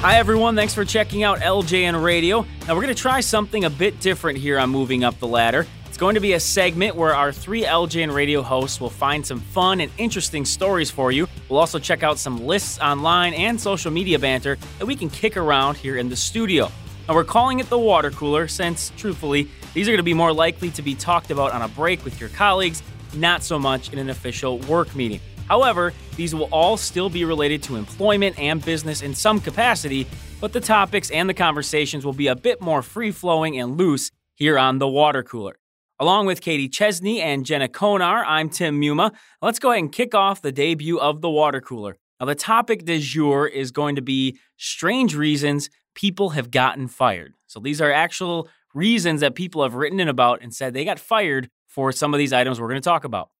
[0.00, 0.54] Hi, everyone.
[0.54, 2.46] Thanks for checking out LJN Radio.
[2.68, 5.66] Now, we're going to try something a bit different here on Moving Up the Ladder.
[5.86, 9.40] It's going to be a segment where our three LJN Radio hosts will find some
[9.40, 11.26] fun and interesting stories for you.
[11.48, 15.36] We'll also check out some lists online and social media banter that we can kick
[15.36, 16.70] around here in the studio.
[17.08, 20.32] Now, we're calling it the water cooler since, truthfully, these are going to be more
[20.32, 22.84] likely to be talked about on a break with your colleagues,
[23.14, 25.20] not so much in an official work meeting.
[25.48, 30.06] However, these will all still be related to employment and business in some capacity,
[30.40, 34.10] but the topics and the conversations will be a bit more free flowing and loose
[34.34, 35.58] here on the water cooler.
[35.98, 39.12] Along with Katie Chesney and Jenna Konar, I'm Tim Muma.
[39.42, 41.96] Let's go ahead and kick off the debut of the water cooler.
[42.20, 47.34] Now, the topic du jour is going to be strange reasons people have gotten fired.
[47.46, 51.00] So, these are actual reasons that people have written in about and said they got
[51.00, 53.30] fired for some of these items we're going to talk about.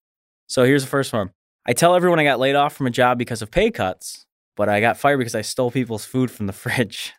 [0.48, 1.30] So, here's the first one
[1.68, 4.24] I tell everyone I got laid off from a job because of pay cuts,
[4.56, 7.12] but I got fired because I stole people's food from the fridge.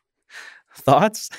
[0.75, 1.29] Thoughts?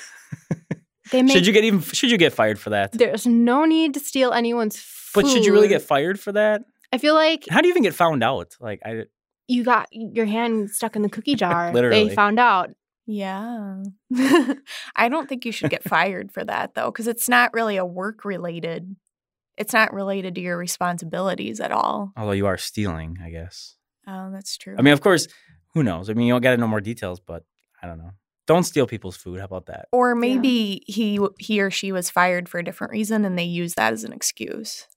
[1.11, 2.93] They make, should you get even should you get fired for that?
[2.93, 5.23] There's no need to steal anyone's food.
[5.23, 6.61] But should you really get fired for that?
[6.93, 8.55] I feel like How do you even get found out?
[8.61, 9.03] Like I
[9.47, 11.73] you got your hand stuck in the cookie jar.
[11.73, 12.07] Literally.
[12.07, 12.69] They found out.
[13.07, 13.83] Yeah.
[14.95, 17.85] I don't think you should get fired for that though cuz it's not really a
[17.85, 18.95] work related
[19.61, 22.11] it's not related to your responsibilities at all.
[22.17, 23.75] although you are stealing, I guess.
[24.07, 24.75] Oh, that's true.
[24.77, 25.27] I mean, of course,
[25.73, 26.09] who knows?
[26.09, 27.43] I mean, you don't got to know more details, but
[27.81, 28.11] I don't know.
[28.47, 29.39] Don't steal people's food.
[29.39, 29.85] How about that?
[29.91, 33.75] or maybe he he or she was fired for a different reason and they use
[33.75, 34.87] that as an excuse.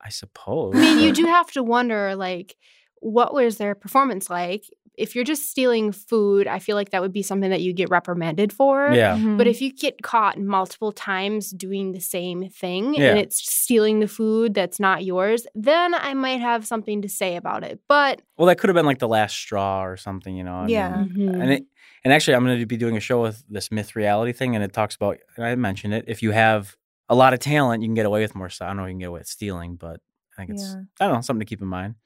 [0.00, 0.76] I suppose.
[0.76, 2.56] I mean, you do have to wonder, like,
[3.00, 4.62] what was their performance like?
[4.98, 7.88] If you're just stealing food, I feel like that would be something that you get
[7.90, 8.90] reprimanded for.
[8.92, 9.16] Yeah.
[9.36, 13.10] But if you get caught multiple times doing the same thing Yeah.
[13.10, 17.36] and it's stealing the food that's not yours, then I might have something to say
[17.36, 17.80] about it.
[17.88, 20.54] But Well, that could have been like the last straw or something, you know.
[20.54, 21.04] I mean, Yeah.
[21.08, 21.42] Mhm.
[21.42, 21.64] and it
[22.04, 24.62] and actually i'm going to be doing a show with this myth reality thing and
[24.64, 26.76] it talks about and i mentioned it if you have
[27.08, 28.88] a lot of talent you can get away with more stuff i don't know if
[28.88, 30.00] you can get away with stealing but
[30.32, 30.82] i think it's Yeah.
[31.00, 31.96] i don't know something to keep in mind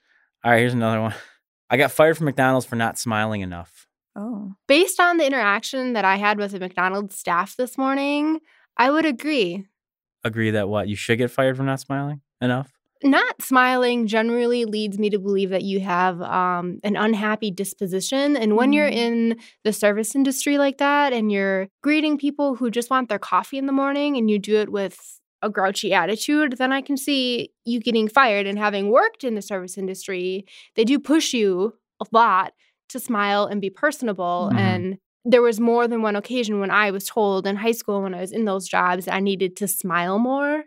[0.42, 1.14] all right here's another one
[1.72, 4.53] i got fired from mcdonald's for not smiling enough Oh.
[4.69, 8.41] based on the interaction that I had with the McDonald's staff this morning,
[8.77, 9.65] I would agree.
[10.22, 12.71] agree that what you should get fired for not smiling enough
[13.03, 18.37] Not smiling generally leads me to believe that you have um, an unhappy disposition.
[18.37, 19.06] And when you're Mm.
[19.06, 23.56] in the service industry like that and you're greeting people who just want their coffee
[23.59, 27.50] in the morning and you do it with a grouchy attitude, then I can see
[27.64, 28.47] you getting fired.
[28.47, 32.53] And having worked in the service industry, they do push you a lot
[32.91, 34.50] to smile and be personable.
[34.53, 34.58] Mhm.
[34.58, 38.14] And there was more than one occasion when I was told in high school when
[38.14, 40.64] I was in those jobs I needed to smile more.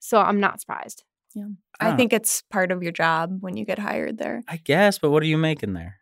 [0.00, 1.04] So I'm not surprised.
[1.34, 1.44] Yeah.
[1.80, 1.96] I Ah.
[1.96, 4.42] think it's part of your job when you get hired there.
[4.48, 5.96] i guess but what are you making there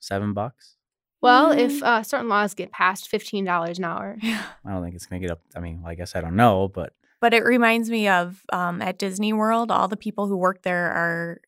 [0.00, 0.76] seven bucks
[1.22, 1.58] Well, Mm.
[1.58, 4.16] if uh, certain laws get passed, fifteen dollars an hour.
[4.22, 6.34] i don't think it's going to get up i mean well, i guess i don't
[6.36, 6.92] know but
[7.24, 10.92] But it reminds me of um, at Disney World, all the people who work there
[10.92, 11.40] are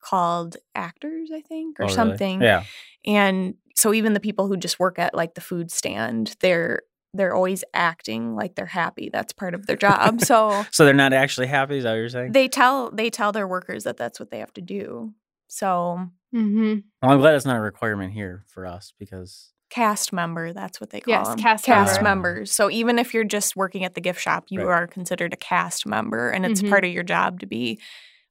[0.00, 1.94] called actors, I think, or Oh, really?
[1.96, 2.40] something.
[2.40, 2.62] yeah
[3.04, 6.82] And so even the people who just work at like the food stand, they're
[7.14, 9.10] they're always acting like they're happy.
[9.12, 10.20] That's part of their job.
[10.30, 13.32] so so they're not actually happy is that what you're saying they tell they tell
[13.32, 15.14] their workers that that's what they have to do.
[15.48, 16.74] So Mm-hmm.
[17.02, 20.90] well, i'm glad that's not a requirement here for us because cast member, that's what
[20.90, 21.38] they call Yes, them.
[21.38, 22.02] cast member.
[22.02, 22.52] members.
[22.52, 24.82] So even if you're just working at the gift shop, you Right.
[24.82, 26.70] are considered a cast member, and it's Mhm.
[26.70, 27.78] part of your job to be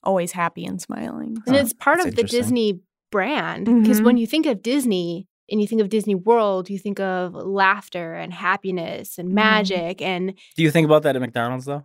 [0.03, 1.37] always happy and smiling.
[1.47, 2.23] And it's part that's of the.
[2.23, 2.79] Disney
[3.11, 4.05] brand because Mhm.
[4.05, 8.13] when you think of Disney and you think of Disney World, you think of laughter
[8.15, 9.33] and happiness and Mhm.
[9.33, 10.01] magic.
[10.01, 11.83] And do you think about that at mcdonald's though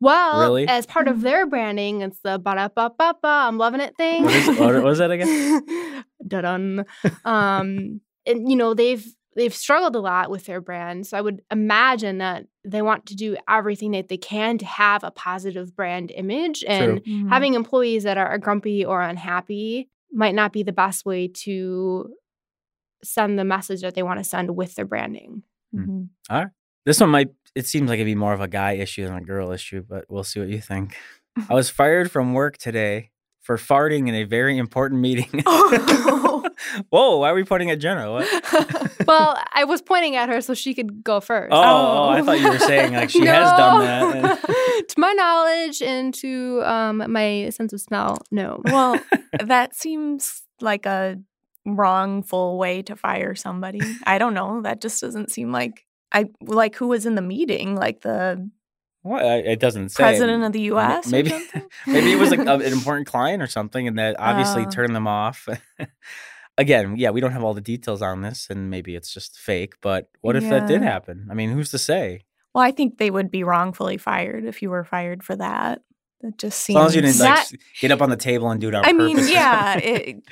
[0.00, 0.66] well, Really?
[0.66, 3.28] as part of their branding, it's the ba da ba ba ba.
[3.46, 4.24] I'm loving it thing.
[4.24, 5.24] What is it- what was that again?
[6.26, 6.84] da dun.
[7.24, 11.40] Um, and you know they've they've struggled a lot with their brand, so I would
[11.50, 16.10] imagine that they want to do everything that they can to have a positive brand
[16.10, 16.62] image.
[16.66, 17.30] And Mhm.
[17.30, 22.12] having employees that are grumpy or unhappy might not be the best way to
[23.02, 25.42] send the message that they want to send with their branding.
[25.74, 26.08] Mhm.
[26.84, 29.20] This one might, it seems like it'd be more of a guy issue than a
[29.20, 30.96] girl issue, but we'll see what you think.
[31.50, 33.10] I was fired from work today
[33.40, 35.42] for farting in a very important meeting.
[36.74, 36.82] Oh.
[36.90, 38.10] Whoa, why are we pointing at Jenna?
[38.12, 38.96] What?
[39.06, 41.52] well, I was pointing at her so she could go first.
[41.52, 43.80] Oh, oh, I thought you were saying like she has done
[44.22, 44.42] that.
[44.88, 48.60] to my knowledge and to um, my sense of smell, no.
[48.64, 48.98] well,
[49.42, 51.18] that seems like a
[51.66, 53.80] wrongful way to fire somebody.
[54.04, 54.62] I don't know.
[54.62, 58.50] That just doesn't seem like I like who was in the meeting, like the
[59.02, 59.24] What?
[59.24, 60.02] It doesn't say.
[60.02, 61.06] president of the M- U.S.
[61.06, 61.62] or Maybe, something?
[61.86, 64.70] maybe it was like a- an important client or something, and that obviously Oh.
[64.70, 65.48] turned them off.
[66.62, 69.74] Again, yeah, we don't have all the details on this, and maybe it's just fake.
[69.82, 71.28] But what if that did happen?
[71.30, 72.22] I mean, who's to say?
[72.54, 75.82] Well, I think they would be wrongfully fired if you were fired for that.
[76.22, 76.74] That just As seems.
[76.76, 78.84] long as you didn't That- s- get up on the table and do it on
[78.84, 80.22] I mean, yeah, it,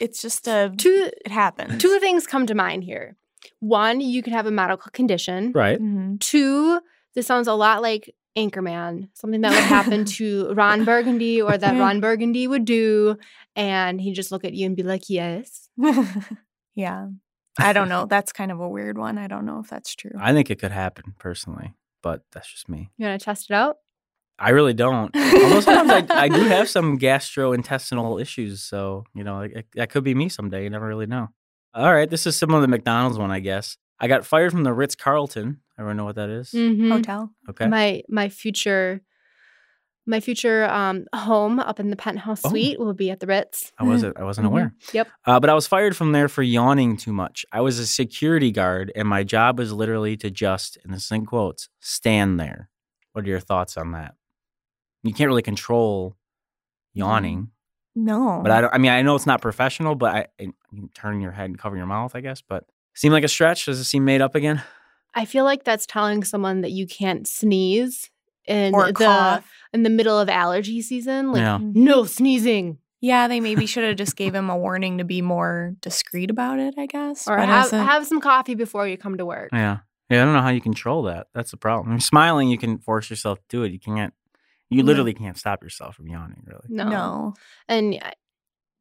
[0.00, 0.72] it's just a.
[0.76, 1.80] Two It happens.
[1.82, 3.16] two things come to mind here.
[3.60, 5.52] One, you could have a medical condition.
[5.54, 5.78] right.
[5.80, 6.18] Mhm.
[6.20, 6.80] Two,
[7.14, 11.78] this sounds a lot like Anchorman, something that would happen to Ron Burgundy or that
[11.78, 13.16] Ron Burgundy would do.
[13.54, 15.63] And he'd just look at you and be like, yes.
[16.74, 17.08] yeah.
[17.58, 18.06] I don't know.
[18.06, 19.16] That's kind of a weird one.
[19.18, 20.10] I don't know if that's true.
[20.18, 22.90] I think it could happen personally, but that's just me.
[22.96, 23.76] You want to test it out?
[24.38, 25.14] I really don't.
[25.14, 30.02] Although sometimes I, I do have some gastrointestinal issues, so you know it, that could
[30.02, 30.64] be me someday.
[30.64, 31.28] You never really know.
[31.72, 33.76] All right, this is similar to the McDonald's one, I guess.
[34.00, 35.60] I got fired from the Ritz Carlton.
[35.78, 36.50] Everyone know what that is?
[36.50, 36.90] Mhm.
[36.90, 37.30] Hotel.
[37.48, 37.68] Okay.
[37.68, 39.02] My my future
[40.06, 42.50] my future um home up in the penthouse Oh.
[42.50, 43.72] suite will be at the Ritz.
[43.78, 44.16] I wasn't.
[44.20, 44.50] I wasn't Mhm.
[44.50, 44.74] aware.
[44.92, 45.08] Yep.
[45.26, 47.46] Uh, but I was fired from there for yawning too much.
[47.52, 51.10] I was a security guard, and my job was literally to just, and this is
[51.12, 52.68] in quotes, stand there.
[53.12, 54.14] What are your thoughts on that?
[55.02, 56.16] You can't really control
[56.92, 57.50] yawning,
[57.94, 58.40] No.
[58.42, 58.74] but I don't.
[58.74, 61.58] I mean, I know it's not professional, but I, I you turn your head and
[61.58, 62.40] cover your mouth, I guess.
[62.42, 62.64] But
[62.94, 63.66] seem like a stretch.
[63.66, 64.62] Does it seem made up again?
[65.14, 68.10] I feel like that's telling someone that you can't sneeze
[68.46, 69.44] in or the cough.
[69.72, 71.32] in the middle of allergy season.
[71.32, 71.58] Like Yeah.
[71.60, 72.78] no sneezing.
[73.00, 76.58] Yeah, they maybe should have just gave him a warning to be more discreet about
[76.58, 77.28] it, I guess.
[77.28, 79.50] Or have as have some coffee before you come to work.
[79.52, 79.78] Yeah.
[80.10, 80.22] Yeah.
[80.22, 81.28] I don't know how you control that.
[81.34, 81.88] That's the problem.
[81.88, 83.72] I mean, smiling, you can force yourself to do it.
[83.72, 84.12] You can't.
[84.70, 86.42] You literally can't stop yourself from yawning.
[86.46, 86.66] Really.
[86.68, 86.88] No.
[86.88, 87.34] no.
[87.68, 88.10] And uh,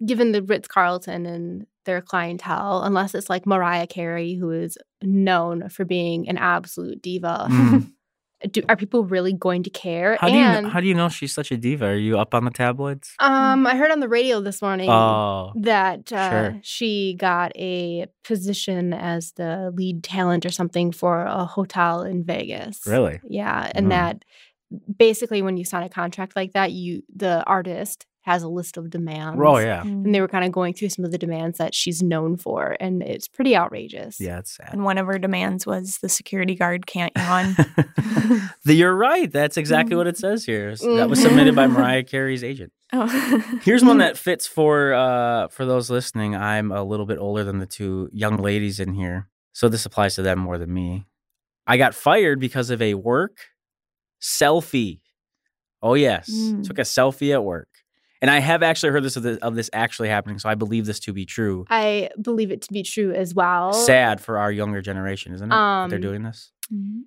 [0.06, 5.69] given the Ritz Carlton and their clientele, unless it's like Mariah Carey, who is known
[5.69, 7.92] for being an absolute diva, Mm.
[8.51, 10.18] do, are people really going to care?
[10.19, 11.86] How do you know, how do you know she's such a diva?
[11.86, 13.13] Are you up on the tabloids?
[13.19, 16.60] um, I heard on the radio this morning Oh, that uh, sure.
[16.63, 22.81] she got a position as the lead talent or something for a hotel in Vegas.
[22.86, 23.19] really?
[23.28, 23.90] Yeah, and Mm.
[23.90, 24.25] that
[24.98, 28.90] basically when you sign a contract like that, you the artist has a list of
[28.90, 29.40] demands.
[29.44, 32.02] Oh yeah, And they were kind of going through some of the demands that she's
[32.02, 34.20] known for, and it's pretty outrageous.
[34.20, 34.40] yeah.
[34.40, 34.70] It's sad.
[34.74, 37.56] And one of her demands was the security guard can't yawn.
[38.66, 39.31] The- You're right.
[39.31, 40.75] That's exactly what it says here.
[40.75, 42.72] That was submitted by Mariah Carey's agent.
[42.94, 43.60] oh.
[43.64, 46.36] Here's one that fits for uh, for those listening.
[46.36, 50.16] I'm a little bit older than the two young ladies in here, so this applies
[50.16, 51.06] to them more than me.
[51.68, 53.38] I got fired because of a work
[54.22, 55.02] selfie.
[55.81, 56.64] Oh yes, Mm.
[56.66, 57.68] took a selfie at work,
[58.24, 60.40] and I have actually heard this of, this of this actually happening.
[60.40, 61.66] So I believe this to be true.
[61.70, 63.74] I believe it to be true as well.
[63.74, 65.50] Sad for our younger generation, isn't it?
[65.56, 66.52] that they're Um, doing this.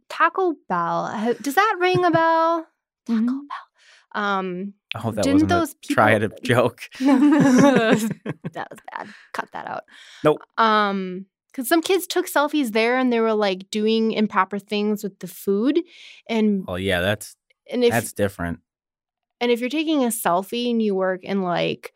[0.08, 1.34] Taco Bell.
[1.42, 2.66] Does that ring a bell?
[3.06, 3.26] Taco Mhm.
[3.26, 4.22] Bell.
[4.22, 6.82] Um, I hope that didn't wasn't those a people- try at a joke.
[7.00, 7.90] that
[8.70, 9.08] was bad.
[9.32, 9.84] Cut that out.
[10.24, 10.38] Nope.
[10.58, 15.18] Um, because some kids took selfies there and they were like doing improper things with
[15.20, 15.80] the food,
[16.28, 17.34] and Oh yeah, that's
[17.70, 18.60] and if that's different.
[19.40, 21.92] And if you're taking a selfie and you work in like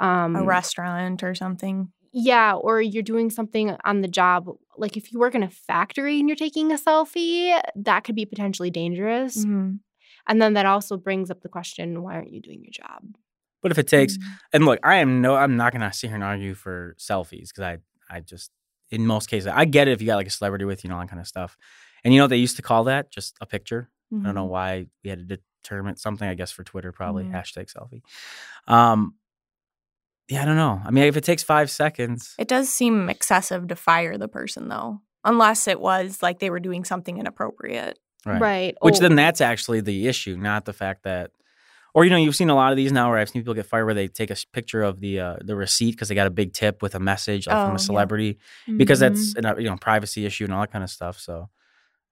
[0.00, 1.92] um a restaurant or something.
[2.12, 6.18] yeah, or you're doing something on the job, like if you work in a factory
[6.20, 9.44] and you're taking a selfie, that could be potentially dangerous.
[9.44, 9.80] Mhm.
[10.28, 13.02] And then that also brings up the question, why aren't you doing your job?
[13.62, 14.22] But if it takes, Mm.
[14.52, 17.62] and look, I am no, I'm not gonna sit here and argue for selfies because
[17.64, 17.78] I,
[18.10, 18.50] I just,
[18.90, 20.94] in most cases, I get it if you got like a celebrity with you and
[20.94, 21.56] all that kind of stuff.
[22.04, 23.10] And you know what they used to call that?
[23.10, 23.90] Just a picture.
[24.12, 24.50] I don't know Mhm.
[24.50, 26.28] why we had to determine something.
[26.28, 27.32] I guess for Twitter, probably Mhm.
[27.32, 28.02] hashtag selfie.
[28.72, 29.14] Um,
[30.28, 30.80] yeah, I don't know.
[30.84, 34.68] I mean, if it takes five seconds, It does seem excessive to fire the person
[34.68, 37.98] though, unless it was like they were doing something inappropriate.
[38.24, 38.40] right?
[38.40, 38.76] Right.
[38.80, 41.32] Which Oh, then that's actually the issue, not the fact that,
[41.92, 43.66] or you know, you've seen a lot of these now where I've seen people get
[43.66, 46.30] fired where they take a picture of the uh, the receipt because they got a
[46.30, 48.38] big tip with a message like Oh, from a celebrity
[48.78, 49.38] because that's mhm.
[49.38, 51.18] an, uh, you know privacy issue and all that kind of stuff.
[51.20, 51.50] So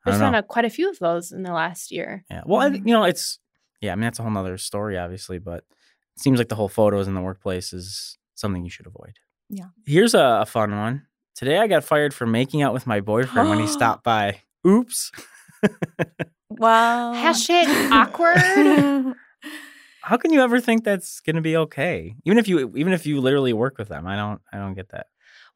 [0.04, 2.24] I There's don't been a, quite a few of those in the last year.
[2.30, 2.42] yeah.
[2.44, 2.86] Well, I, Mhm.
[2.86, 3.38] you know, it's
[3.80, 3.92] yeah.
[3.92, 5.64] I mean, that's a whole nother story, obviously, but
[6.16, 9.18] it seems like the whole photos in the workplace is something you should avoid.
[9.48, 9.66] Yeah.
[9.86, 11.06] Here's a, a fun one.
[11.34, 14.42] Today I got fired for making out with my boyfriend when he stopped by.
[14.66, 15.10] Oops.
[16.50, 18.36] Well, Hashtag awkward.
[20.02, 22.16] How can you ever think that's going to be okay?
[22.24, 24.88] Even if you even if you literally work with them, I don't I don't get
[24.90, 25.06] that.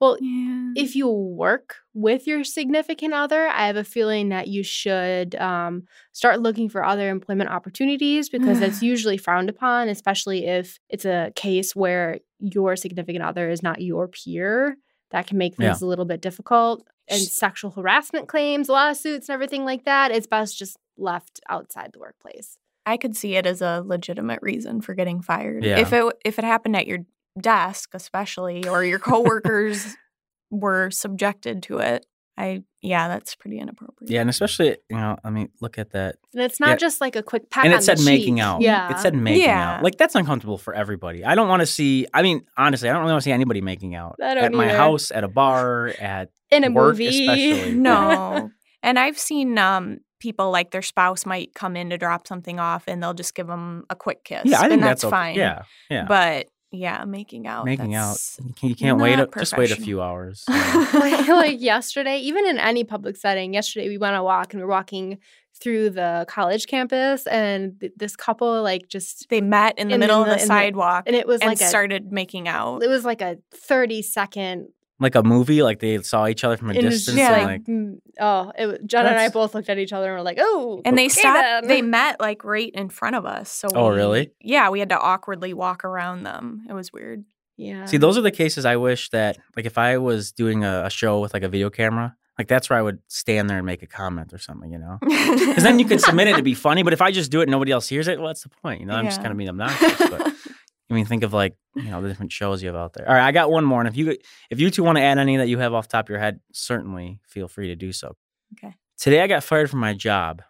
[0.01, 0.73] Well, yeah.
[0.77, 5.85] if you work with your significant other, I have a feeling that you should um,
[6.13, 11.33] start looking for other employment opportunities because that's usually frowned upon, especially if it's a
[11.37, 14.77] case where your significant other is not your peer.
[15.11, 16.87] That can make things a little bit difficult.
[17.09, 21.91] And Sh- sexual harassment claims, lawsuits, and everything like that, it's best just left outside
[21.93, 22.59] the workplace.
[22.87, 25.65] I could see it as a legitimate reason for getting fired.
[25.65, 25.79] Yeah.
[25.79, 27.01] If it if it happened at your
[27.41, 29.97] desk, especially, or your coworkers
[30.51, 32.07] were subjected to it.
[32.37, 34.11] I yeah, that's pretty inappropriate.
[34.11, 36.17] Yeah, and especially you know, I mean, look at that.
[36.35, 36.77] And it's not Yeah.
[36.77, 38.43] just like a quick pat and on it said the making cheek.
[38.45, 38.61] out.
[38.61, 38.91] Yeah.
[38.91, 39.77] It said making Yeah.
[39.77, 39.85] out.
[39.85, 41.25] Like that's uncomfortable for everybody.
[41.25, 42.07] I don't want to see.
[42.13, 44.53] I mean, honestly, I don't really want to see anybody making out I don't at
[44.53, 47.07] my house, at a bar, at in a work movie.
[47.29, 47.75] especially.
[47.75, 48.51] No.
[48.83, 52.85] and I've seen um people like their spouse might come in to drop something off
[52.89, 54.43] and they'll just give them a quick kiss.
[54.45, 54.57] yeah.
[54.59, 55.11] I think and that's, that's, okay.
[55.11, 55.35] fine.
[55.37, 56.05] Yeah, yeah.
[56.09, 57.65] But yeah, making out.
[57.65, 58.11] making out.
[58.19, 59.19] that's- You can't, you can't wait.
[59.19, 60.45] A, just wait a few hours.
[60.49, 64.61] like, like yesterday, even in any public setting, yesterday we went on a walk and
[64.61, 65.19] we are walking
[65.61, 70.01] through the college campus, and th- this couple like just They met in the In
[70.01, 72.49] middle the- of the in the- sidewalk and it was and like a started making
[72.49, 72.83] out.
[72.83, 74.69] it was like a thirty second.
[75.01, 77.19] Like a movie, like they saw each other from a and it was distance.
[77.19, 80.07] just and like, like, mm, oh, it John and I both looked at each other
[80.11, 81.43] and were like, oh, And they okay stopped.
[81.43, 81.67] then.
[81.69, 83.51] They met like right in front of us.
[83.51, 84.31] So Oh, we- really?
[84.41, 86.65] Yeah, we had to awkwardly walk around them.
[86.69, 87.25] It was weird.
[87.57, 87.87] yeah.
[87.87, 90.91] see, those are the cases I wish that, like, if I was doing a, a
[90.91, 93.83] show with like a video camera, like that's where I would stand there and make
[93.83, 94.99] a comment or something, you know.
[95.03, 96.83] Because then you could submit it to be funny.
[96.83, 98.81] But if I just do it and nobody else hears it, well, what's the point?
[98.81, 99.99] You know, I'm just kind of being obnoxious.
[99.99, 100.33] But
[100.91, 103.09] I mean, think of like you know the different shows you have out there.
[103.09, 104.17] All right, I got one more, and if you
[104.51, 106.19] if you two want to add any that you have off the top of your
[106.19, 108.17] head, certainly feel free to do so.
[108.59, 108.75] Okay.
[108.99, 110.43] Today I got fired from my job.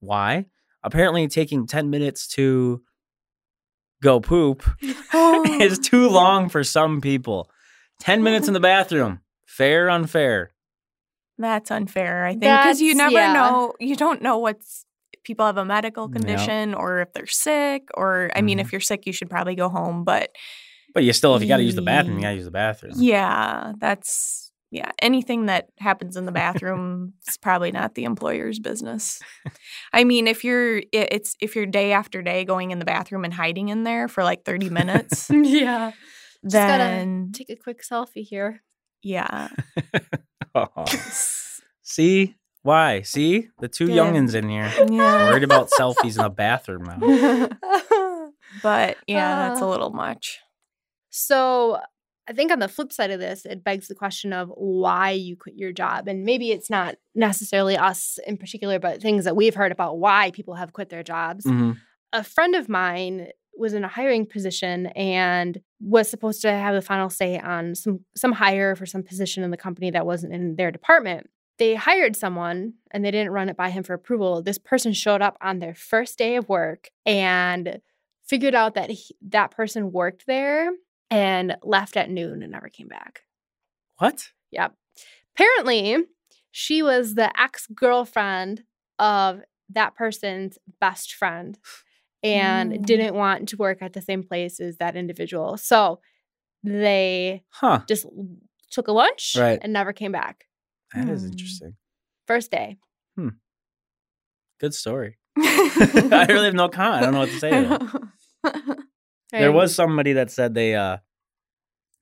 [0.00, 0.46] Why?
[0.82, 2.82] Apparently, taking ten minutes to
[4.02, 4.64] go poop
[5.14, 7.50] is too long for some people.
[8.00, 10.52] Ten minutes in the bathroom, fair, unfair.
[11.38, 13.32] That's unfair, I think, because you never yeah.
[13.32, 13.74] know.
[13.78, 14.85] You don't know what's
[15.26, 16.12] people have a medical Yeah.
[16.18, 17.82] condition or if they're sick.
[17.94, 18.62] Or I mean, Mhm.
[18.62, 20.04] if you're sick, you should probably go home.
[20.04, 20.30] But
[20.94, 22.50] But you still, if you got to use the bathroom, you got to use the
[22.52, 22.92] bathroom.
[22.96, 24.90] yeah, that's yeah.
[25.00, 29.20] Anything that happens in the bathroom is probably not the employer's business.
[29.92, 33.34] I mean, if you're it's if you're day after day going in the bathroom and
[33.34, 35.92] hiding in there for like thirty minutes, yeah.
[36.44, 38.62] Just gotta then Take a quick selfie here.
[39.02, 39.48] yeah.
[41.82, 42.34] See
[42.66, 43.02] why?
[43.02, 44.02] See the two Yeah.
[44.04, 45.30] youngins in here Yeah.
[45.30, 47.48] worried about selfies in the bathroom now.
[48.62, 49.68] But yeah, that's a Uh.
[49.68, 50.40] little much.
[51.10, 51.80] So
[52.28, 55.36] I think on the flip side of this, it begs the question of why you
[55.36, 56.08] quit your job.
[56.08, 60.30] And maybe it's not necessarily us in particular, but things that we've heard about why
[60.32, 61.44] people have quit their jobs.
[61.44, 61.76] Mhm.
[62.12, 66.82] A friend of mine was in a hiring position and was supposed to have the
[66.82, 70.56] final say on some some hire for some position in the company that wasn't in
[70.56, 71.28] their department.
[71.58, 74.42] They hired someone and they didn't run it by him for approval.
[74.42, 77.80] This person showed up on their first day of work and
[78.24, 80.70] figured out that he, that person worked there
[81.10, 83.22] and left at noon and never came back.
[83.98, 84.28] What?
[84.50, 84.74] Yep.
[85.34, 86.04] Apparently,
[86.50, 88.64] she was the ex girlfriend
[88.98, 91.58] of that person's best friend
[92.22, 92.86] and Mm.
[92.86, 95.56] didn't want to work at the same place as that individual.
[95.56, 96.00] So
[96.64, 97.80] they Huh?
[97.86, 98.06] just
[98.70, 99.58] took a lunch Right.
[99.62, 100.45] and never came back.
[100.94, 101.28] That is Hmm.
[101.32, 101.74] interesting.
[102.26, 102.78] First day.
[103.16, 103.28] Hmm.
[104.60, 105.18] Good story.
[105.38, 107.02] I really have no comment.
[107.02, 107.50] I don't know what to say.
[107.50, 108.76] To.
[109.32, 110.98] There was somebody that said they, uh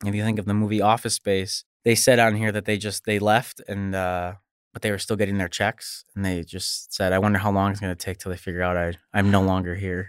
[0.04, 3.04] if you think of the movie Office Space, they said on here that they just
[3.06, 4.34] they left and uh
[4.72, 7.70] but they were still getting their checks and they just said, I wonder how long
[7.70, 10.06] it's gonna take till they figure out I I'm no longer here.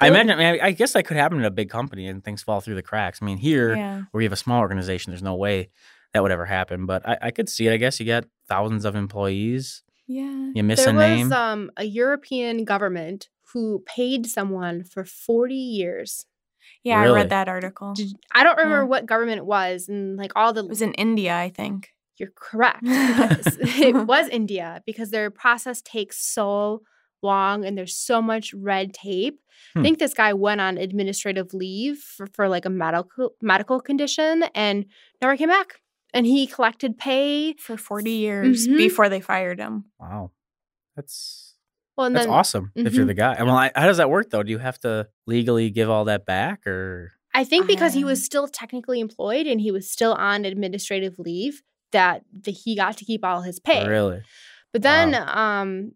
[0.00, 2.42] I imagine I, mean, I guess that could happen in a big company and things
[2.42, 3.20] fall through the cracks.
[3.22, 4.02] I mean, here yeah.
[4.10, 5.70] where you have a small organization, there's no way
[6.14, 6.86] that would ever happen.
[6.86, 7.72] But I, I could see it.
[7.72, 9.82] I guess you got thousands of employees.
[10.06, 10.50] Yeah.
[10.54, 11.28] You miss there a name.
[11.28, 16.24] was um, a European government who paid someone for 40 years.
[16.84, 17.94] Yeah, I read that article.
[17.94, 18.88] Did- I don't remember Yeah.
[18.88, 21.90] what government it was, and like all the It was in India, I think.
[22.18, 22.80] You're correct.
[22.82, 26.82] it was India because their process takes so
[27.22, 29.40] long and there's so much red tape.
[29.74, 29.80] Hmm.
[29.80, 34.44] I think this guy went on administrative leave for, for like a medical medical condition
[34.54, 34.86] and
[35.20, 35.80] never came back.
[36.14, 37.54] And he collected pay.
[37.54, 38.76] For 40 years Mhm.
[38.76, 39.84] before they fired him.
[40.00, 40.30] wow,
[40.96, 41.54] that's
[41.96, 42.72] Well, and that's then awesome.
[42.76, 43.08] If you're Mhm.
[43.08, 44.42] the guy, And well, I, how does that work though?
[44.42, 48.08] Do you have to legally give all that back, or I think because he Um,
[48.08, 51.62] was still technically employed and he was still on administrative leave,
[51.92, 53.86] that the, he got to keep all his pay.
[53.88, 54.22] really?
[54.72, 55.92] But then, um,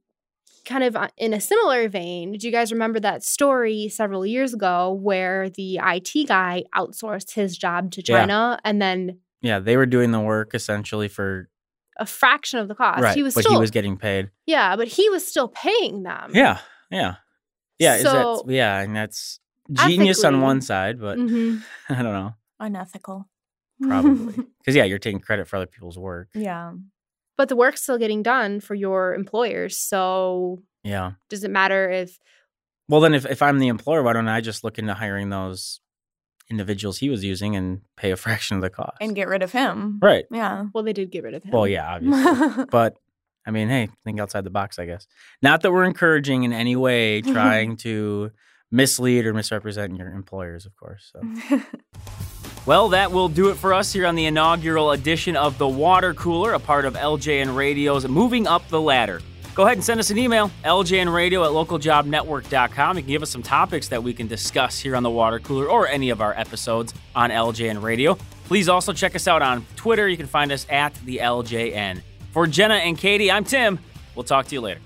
[0.64, 4.54] kind of uh, in a similar vein, do you guys remember that story several years
[4.54, 8.20] ago where the IT guy outsourced his job to Yeah.
[8.20, 11.48] China and then Yeah, they were doing the work essentially for
[11.98, 13.02] a fraction of the cost?
[13.02, 14.30] right, He was but still, he was getting paid.
[14.46, 16.30] yeah, but he was still paying them.
[16.34, 16.58] Yeah,
[16.90, 17.16] yeah,
[17.78, 17.96] yeah.
[17.96, 18.80] is that yeah?
[18.80, 21.62] And that's genius on one side, but Mhm.
[21.90, 22.34] I don't know.
[22.60, 23.28] Unethical.
[23.82, 26.28] Probably because yeah, you're taking credit for other people's work.
[26.34, 26.72] yeah.
[27.36, 29.76] But the work's still getting done for your employers.
[29.78, 31.12] So Yeah.
[31.28, 32.18] does it matter if
[32.88, 35.80] Well, then if, if I'm the employer, why don't I just look into hiring those
[36.50, 38.96] individuals he was using and pay a fraction of the cost.
[39.00, 39.98] and get rid of him.
[40.02, 40.24] right.
[40.30, 40.66] Yeah.
[40.74, 41.50] Well, they did get rid of him.
[41.52, 42.64] Well, yeah, obviously.
[42.70, 42.96] but
[43.46, 45.06] I mean, hey, think outside the box, I guess.
[45.42, 48.30] Not that we're encouraging in any way trying to
[48.70, 51.12] mislead or misrepresent your employers, of course.
[51.12, 51.60] So.
[52.64, 56.14] Well, that will do it for us here on the inaugural edition of The Water
[56.14, 59.20] Cooler, a part of LJN Radio's Moving Up the Ladder.
[59.54, 62.96] Go ahead and send us an email, ljnradio at localjobnetwork.com.
[62.96, 65.68] You can give us some topics that we can discuss here on The Water Cooler
[65.68, 68.16] or any of our episodes on LJN Radio.
[68.46, 70.08] Please also check us out on Twitter.
[70.08, 72.00] You can find us at the LJN.
[72.32, 73.78] For Jenna and Katie, I'm Tim.
[74.14, 74.80] We'll talk to you later.